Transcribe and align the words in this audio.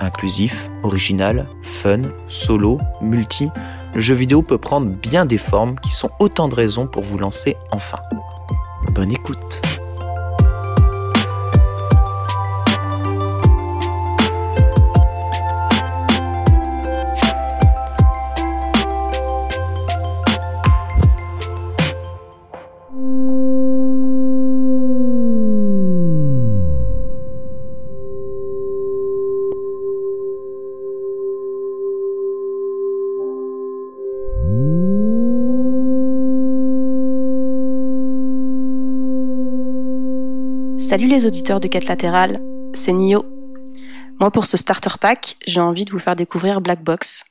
Inclusif, 0.00 0.70
original, 0.82 1.46
fun, 1.62 2.02
solo, 2.28 2.78
multi, 3.00 3.50
le 3.94 4.00
jeu 4.00 4.14
vidéo 4.14 4.42
peut 4.42 4.58
prendre 4.58 4.88
bien 4.88 5.24
des 5.24 5.38
formes 5.38 5.78
qui 5.80 5.90
sont 5.90 6.10
autant 6.20 6.48
de 6.48 6.54
raisons 6.54 6.86
pour 6.86 7.02
vous 7.02 7.18
lancer 7.18 7.56
enfin. 7.72 7.98
Bonne 8.92 9.12
écoute 9.12 9.60
Salut 40.88 41.06
les 41.06 41.26
auditeurs 41.26 41.60
de 41.60 41.68
Quête 41.68 41.84
Latérale, 41.84 42.40
c'est 42.72 42.94
Nio. 42.94 43.26
Moi 44.20 44.30
pour 44.30 44.46
ce 44.46 44.56
starter 44.56 44.96
pack, 44.98 45.36
j'ai 45.46 45.60
envie 45.60 45.84
de 45.84 45.90
vous 45.90 45.98
faire 45.98 46.16
découvrir 46.16 46.62
Black 46.62 46.82
Box. 46.82 47.26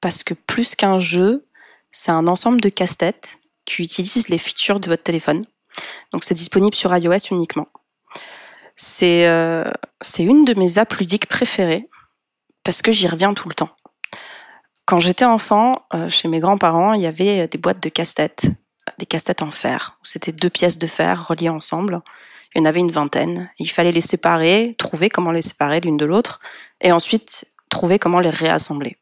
Parce 0.00 0.22
que 0.22 0.32
plus 0.32 0.74
qu'un 0.74 0.98
jeu, 0.98 1.44
c'est 1.90 2.12
un 2.12 2.26
ensemble 2.26 2.62
de 2.62 2.70
casse-têtes 2.70 3.40
qui 3.66 3.82
utilisent 3.82 4.30
les 4.30 4.38
features 4.38 4.80
de 4.80 4.88
votre 4.88 5.02
téléphone. 5.02 5.44
Donc 6.12 6.24
c'est 6.24 6.32
disponible 6.32 6.74
sur 6.74 6.96
iOS 6.96 7.30
uniquement. 7.30 7.66
C'est 8.74 9.28
euh, 9.28 9.70
une 10.18 10.46
de 10.46 10.54
mes 10.54 10.78
apps 10.78 10.96
ludiques 10.96 11.26
préférées 11.26 11.90
parce 12.64 12.80
que 12.80 12.90
j'y 12.90 13.06
reviens 13.06 13.34
tout 13.34 13.50
le 13.50 13.54
temps. 13.54 13.76
Quand 14.86 14.98
j'étais 14.98 15.26
enfant, 15.26 15.74
euh, 15.92 16.08
chez 16.08 16.26
mes 16.26 16.40
grands-parents, 16.40 16.94
il 16.94 17.02
y 17.02 17.06
avait 17.06 17.48
des 17.48 17.58
boîtes 17.58 17.82
de 17.82 17.90
casse-têtes, 17.90 18.46
des 18.98 19.04
casse-têtes 19.04 19.42
en 19.42 19.50
fer. 19.50 19.98
C'était 20.04 20.32
deux 20.32 20.48
pièces 20.48 20.78
de 20.78 20.86
fer 20.86 21.28
reliées 21.28 21.50
ensemble 21.50 22.00
il 22.54 22.58
y 22.58 22.62
en 22.62 22.64
avait 22.64 22.80
une 22.80 22.90
vingtaine. 22.90 23.50
Il 23.58 23.70
fallait 23.70 23.92
les 23.92 24.00
séparer, 24.00 24.74
trouver 24.78 25.10
comment 25.10 25.32
les 25.32 25.42
séparer 25.42 25.80
l'une 25.80 25.96
de 25.96 26.04
l'autre, 26.04 26.40
et 26.80 26.92
ensuite 26.92 27.46
trouver 27.68 27.98
comment 27.98 28.20
les 28.20 28.30
réassembler. 28.30 28.96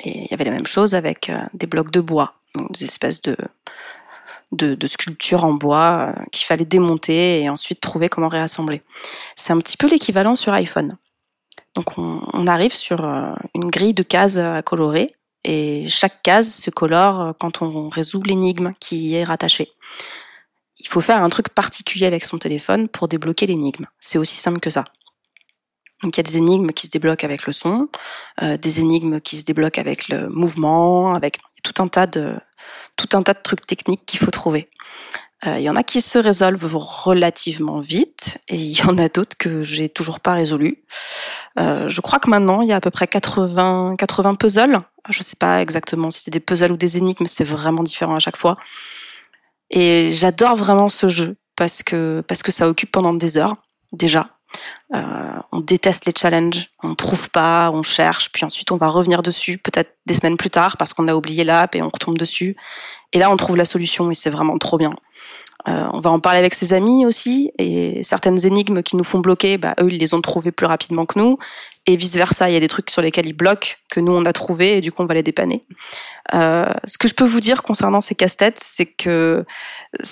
Et 0.00 0.24
il 0.24 0.28
y 0.30 0.34
avait 0.34 0.44
la 0.44 0.50
même 0.50 0.66
chose 0.66 0.94
avec 0.94 1.28
euh, 1.28 1.40
des 1.54 1.66
blocs 1.66 1.90
de 1.90 2.00
bois, 2.00 2.34
des 2.54 2.84
espèces 2.84 3.22
de, 3.22 3.36
de, 4.52 4.86
sculptures 4.86 5.44
en 5.44 5.54
bois 5.54 6.14
euh, 6.16 6.22
qu'il 6.32 6.44
fallait 6.44 6.64
démonter 6.64 7.40
et 7.40 7.48
ensuite 7.48 7.80
trouver 7.80 8.08
comment 8.08 8.28
réassembler. 8.28 8.82
C'est 9.34 9.52
un 9.52 9.58
petit 9.58 9.76
peu 9.76 9.88
l'équivalent 9.88 10.36
sur 10.36 10.52
iPhone. 10.52 10.96
Donc 11.74 11.98
on, 11.98 12.22
on, 12.32 12.46
arrive 12.46 12.74
sur 12.74 13.04
euh, 13.04 13.32
une 13.54 13.70
grille 13.70 13.94
de 13.94 14.02
cases 14.02 14.36
à 14.36 14.62
colorer 14.62 15.14
et 15.44 15.88
chaque 15.88 16.22
case 16.22 16.52
se 16.52 16.70
colore 16.70 17.34
quand 17.38 17.62
on 17.62 17.88
résout 17.88 18.22
l'énigme 18.22 18.72
qui 18.80 18.96
y 18.96 19.14
est 19.16 19.24
rattachée 19.24 19.72
il 20.86 20.88
faut 20.88 21.00
faire 21.00 21.22
un 21.22 21.28
truc 21.28 21.48
particulier 21.48 22.06
avec 22.06 22.24
son 22.24 22.38
téléphone 22.38 22.86
pour 22.88 23.08
débloquer 23.08 23.46
l'énigme. 23.46 23.86
C'est 23.98 24.18
aussi 24.18 24.36
simple 24.36 24.60
que 24.60 24.70
ça. 24.70 24.84
Donc 26.02 26.16
il 26.16 26.20
y 26.20 26.20
a 26.20 26.22
des 26.22 26.36
énigmes 26.36 26.70
qui 26.70 26.86
se 26.86 26.92
débloquent 26.92 27.24
avec 27.24 27.44
le 27.46 27.52
son, 27.52 27.88
euh, 28.42 28.56
des 28.56 28.80
énigmes 28.80 29.20
qui 29.20 29.36
se 29.36 29.44
débloquent 29.44 29.80
avec 29.80 30.08
le 30.08 30.28
mouvement, 30.28 31.14
avec 31.14 31.40
tout 31.64 31.82
un 31.82 31.88
tas 31.88 32.06
de 32.06 32.34
tout 32.94 33.08
un 33.16 33.22
tas 33.22 33.34
de 33.34 33.40
trucs 33.42 33.66
techniques 33.66 34.06
qu'il 34.06 34.20
faut 34.20 34.30
trouver. 34.30 34.68
Euh, 35.46 35.58
il 35.58 35.64
y 35.64 35.70
en 35.70 35.74
a 35.74 35.82
qui 35.82 36.00
se 36.00 36.18
résolvent 36.18 36.76
relativement 36.76 37.80
vite 37.80 38.38
et 38.48 38.56
il 38.56 38.78
y 38.78 38.82
en 38.82 38.96
a 38.96 39.08
d'autres 39.08 39.36
que 39.36 39.64
j'ai 39.64 39.88
toujours 39.88 40.20
pas 40.20 40.34
résolu. 40.34 40.84
Euh, 41.58 41.88
je 41.88 42.00
crois 42.00 42.20
que 42.20 42.30
maintenant 42.30 42.62
il 42.62 42.68
y 42.68 42.72
a 42.72 42.76
à 42.76 42.80
peu 42.80 42.92
près 42.92 43.08
80 43.08 43.96
80 43.98 44.34
puzzles. 44.36 44.80
Je 45.08 45.22
sais 45.24 45.36
pas 45.36 45.60
exactement 45.60 46.12
si 46.12 46.22
c'est 46.22 46.30
des 46.30 46.40
puzzles 46.40 46.70
ou 46.72 46.76
des 46.76 46.96
énigmes, 46.96 47.26
c'est 47.26 47.44
vraiment 47.44 47.82
différent 47.82 48.14
à 48.14 48.20
chaque 48.20 48.36
fois. 48.36 48.56
Et 49.70 50.12
j'adore 50.12 50.56
vraiment 50.56 50.88
ce 50.88 51.08
jeu 51.08 51.36
parce 51.56 51.82
que 51.82 52.22
parce 52.26 52.42
que 52.42 52.52
ça 52.52 52.68
occupe 52.68 52.92
pendant 52.92 53.14
des 53.14 53.36
heures 53.38 53.54
déjà. 53.92 54.28
Euh, 54.94 55.38
on 55.52 55.60
déteste 55.60 56.06
les 56.06 56.12
challenges, 56.16 56.70
on 56.82 56.94
trouve 56.94 57.28
pas, 57.30 57.70
on 57.72 57.82
cherche, 57.82 58.30
puis 58.32 58.44
ensuite 58.44 58.70
on 58.70 58.76
va 58.76 58.88
revenir 58.88 59.22
dessus 59.22 59.58
peut-être 59.58 59.96
des 60.06 60.14
semaines 60.14 60.36
plus 60.36 60.50
tard 60.50 60.76
parce 60.76 60.92
qu'on 60.92 61.08
a 61.08 61.14
oublié 61.14 61.44
l'app 61.44 61.74
et 61.74 61.82
on 61.82 61.90
retombe 61.90 62.16
dessus. 62.16 62.56
Et 63.12 63.18
là 63.18 63.30
on 63.30 63.36
trouve 63.36 63.56
la 63.56 63.64
solution 63.64 64.10
et 64.10 64.14
c'est 64.14 64.30
vraiment 64.30 64.56
trop 64.58 64.78
bien. 64.78 64.94
Euh, 65.68 65.88
on 65.92 66.00
va 66.00 66.10
en 66.10 66.20
parler 66.20 66.38
avec 66.38 66.54
ses 66.54 66.72
amis 66.72 67.04
aussi, 67.04 67.50
et 67.58 68.02
certaines 68.02 68.46
énigmes 68.46 68.82
qui 68.82 68.96
nous 68.96 69.04
font 69.04 69.18
bloquer, 69.18 69.58
bah, 69.58 69.74
eux, 69.80 69.88
ils 69.90 69.98
les 69.98 70.14
ont 70.14 70.20
trouvées 70.20 70.52
plus 70.52 70.66
rapidement 70.66 71.06
que 71.06 71.18
nous, 71.18 71.38
et 71.86 71.96
vice-versa, 71.96 72.48
il 72.50 72.54
y 72.54 72.56
a 72.56 72.60
des 72.60 72.68
trucs 72.68 72.90
sur 72.90 73.02
lesquels 73.02 73.26
ils 73.26 73.32
bloquent, 73.32 73.70
que 73.90 74.00
nous, 74.00 74.12
on 74.12 74.24
a 74.26 74.32
trouvé, 74.32 74.78
et 74.78 74.80
du 74.80 74.92
coup, 74.92 75.02
on 75.02 75.06
va 75.06 75.14
les 75.14 75.22
dépanner. 75.22 75.64
Euh, 76.34 76.72
ce 76.84 76.98
que 76.98 77.08
je 77.08 77.14
peux 77.14 77.24
vous 77.24 77.40
dire 77.40 77.62
concernant 77.62 78.00
ces 78.00 78.14
casse-têtes, 78.14 78.60
c'est 78.62 78.86
que 78.86 79.44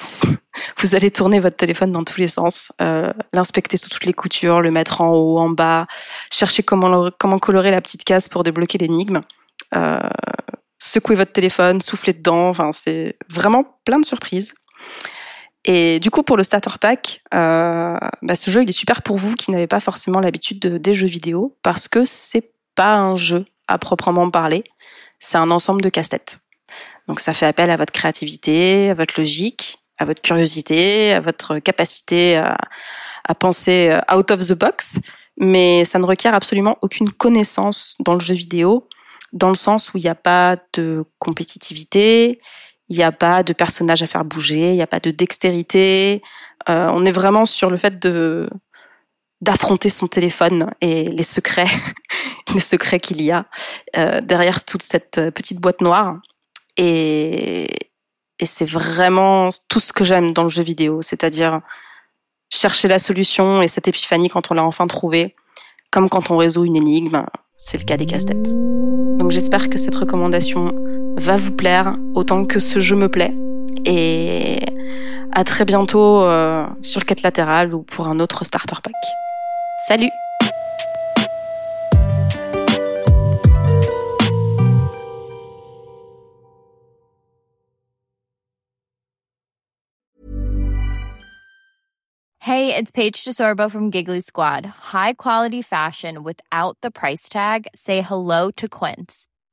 vous 0.78 0.94
allez 0.94 1.10
tourner 1.10 1.38
votre 1.41 1.56
téléphone 1.56 1.92
dans 1.92 2.04
tous 2.04 2.21
les 2.21 2.28
sens, 2.28 2.72
euh, 2.81 3.12
l'inspecter 3.32 3.76
sous 3.76 3.88
toutes 3.88 4.06
les 4.06 4.12
coutures, 4.12 4.60
le 4.60 4.71
mettre 4.71 5.00
en 5.00 5.12
haut, 5.12 5.38
en 5.38 5.50
bas, 5.50 5.86
chercher 6.32 6.62
comment, 6.62 7.10
comment 7.19 7.38
colorer 7.38 7.71
la 7.71 7.81
petite 7.81 8.04
case 8.04 8.28
pour 8.28 8.42
débloquer 8.42 8.78
l'énigme. 8.78 9.21
Euh, 9.75 9.98
secouer 10.78 11.16
votre 11.16 11.32
téléphone, 11.32 11.81
souffler 11.81 12.12
dedans, 12.12 12.48
enfin 12.48 12.71
c'est 12.72 13.16
vraiment 13.28 13.65
plein 13.84 13.98
de 13.98 14.04
surprises. 14.04 14.54
Et 15.64 15.98
du 16.00 16.10
coup, 16.10 16.22
pour 16.22 16.36
le 16.36 16.44
starter 16.44 16.78
pack, 16.80 17.22
euh, 17.32 17.97
bah, 18.22 18.36
ce 18.36 18.50
jeu, 18.50 18.62
il 18.62 18.69
est 18.69 18.72
super 18.72 19.02
pour 19.02 19.16
vous 19.16 19.34
qui 19.34 19.50
n'avez 19.50 19.66
pas 19.66 19.80
forcément 19.80 20.20
l'habitude 20.20 20.58
de, 20.58 20.76
des 20.76 20.94
jeux 20.94 21.06
vidéo, 21.06 21.56
parce 21.62 21.88
que 21.88 22.04
c'est 22.04 22.52
pas 22.75 22.94
un 22.94 23.16
jeu 23.16 23.47
à 23.66 23.78
proprement 23.78 24.30
parler, 24.30 24.62
c'est 25.19 25.38
un 25.38 25.50
ensemble 25.50 25.80
de 25.80 25.88
casse-têtes. 25.88 26.41
Donc 27.08 27.20
ça 27.20 27.32
fait 27.32 27.47
appel 27.47 27.70
à 27.70 27.76
votre 27.76 27.92
créativité, 27.92 28.91
à 28.91 28.94
votre 28.94 29.19
logique, 29.19 29.78
à 29.98 30.04
votre 30.04 30.20
curiosité, 30.20 31.12
à 31.12 31.20
votre 31.20 31.58
capacité 31.60 32.36
à, 32.36 32.56
à 33.26 33.34
penser 33.34 33.91
euh, 33.91 34.16
out 34.16 34.30
of 34.30 34.47
the 34.47 34.53
box, 34.53 34.97
mais 35.38 35.84
ça 35.84 35.98
ne 35.98 36.04
requiert 36.04 36.34
absolument 36.34 36.77
aucune 36.83 37.10
connaissance 37.10 37.94
dans 38.00 38.15
le 38.15 38.21
jeu 38.21 38.34
vidéo, 38.34 38.89
dans 39.33 39.48
le 39.48 39.54
sens 39.54 39.92
où 39.92 39.98
il 39.98 40.03
n'y 40.03 40.10
a 40.10 40.15
pas 40.15 40.56
de 40.74 41.04
compétitivité, 41.18 42.39
il 42.89 42.97
n'y 42.97 43.03
a 43.03 43.13
pas 43.13 43.42
de 43.42 43.53
personnage 43.53 44.03
à 44.03 44.07
faire 44.07 44.25
bouger, 44.25 44.71
il 44.71 44.77
n'y 44.77 44.83
a 44.83 44.86
pas 44.86 45.01
de 45.01 45.10
dextérité. 45.10 46.22
Euh, 46.69 46.89
on 46.92 47.04
est 47.04 47.13
vraiment 47.13 47.47
sur 47.47 47.71
le 47.71 47.77
fait 47.77 47.98
de 47.98 48.48
d'affronter 49.41 49.91
son 49.91 50.07
téléphone 50.07 50.71
et 50.81 51.04
les 51.04 51.22
secrets, 51.22 51.69
les 52.54 52.60
secrets 52.60 53.01
qu'il 53.01 53.21
y 53.21 53.31
a 53.31 53.45
euh, 53.97 54.22
derrière 54.22 54.65
toute 54.65 54.83
cette 54.83 55.21
petite 55.31 55.60
boîte 55.60 55.83
noire. 55.83 56.16
Et, 56.78 57.65
et 58.39 58.47
c'est 58.47 58.65
vraiment 58.65 59.51
tout 59.69 59.80
ce 59.80 59.92
que 59.92 60.03
j'aime 60.03 60.33
dans 60.33 60.45
le 60.45 60.48
jeu 60.48 60.63
vidéo, 60.63 61.03
c'est-à-dire 61.03 61.60
chercher 62.48 62.89
la 62.89 62.98
solution 62.98 63.60
et 63.60 63.69
cette 63.69 63.89
épiphanie 63.89 64.30
quand 64.30 64.51
on 64.51 64.54
l'a 64.54 64.65
enfin 64.65 64.87
trouvée, 64.87 65.34
comme 65.91 66.09
quand 66.09 66.30
on 66.30 66.37
résout 66.37 66.65
une 66.65 66.77
énigme, 66.77 67.27
c'est 67.57 67.78
le 67.78 67.84
cas 67.84 67.97
des 67.97 68.07
casse-têtes. 68.07 68.54
Donc 69.19 69.30
j'espère 69.30 69.69
que 69.69 69.78
cette 69.78 69.95
recommandation 69.95 70.75
va 71.16 71.37
vous 71.37 71.53
plaire 71.53 71.95
autant 72.15 72.45
que 72.45 72.61
ce 72.61 72.81
jeu 72.81 72.97
me 72.97 73.09
plaît. 73.09 73.34
Et 73.84 74.59
à 75.33 75.45
très 75.45 75.65
bientôt 75.65 76.22
euh, 76.22 76.66
sur 76.83 77.05
Quête 77.05 77.22
Latérale 77.22 77.75
ou 77.75 77.83
pour 77.83 78.09
un 78.09 78.21
autre 78.21 78.45
starter 78.45 78.77
pack. 78.83 78.95
Salut 79.87 80.11
Hey, 92.41 92.77
it's 92.77 92.91
Paige 92.91 93.25
DeSorbo 93.25 93.71
from 93.71 93.91
Giggly 93.91 94.21
Squad. 94.21 94.66
High 94.93 95.15
quality 95.15 95.63
fashion 95.63 96.22
without 96.22 96.77
the 96.83 96.91
price 96.91 97.31
tag. 97.31 97.66
Say 97.75 98.03
hello 98.03 98.51
to 98.53 98.69
Quince. 98.69 99.28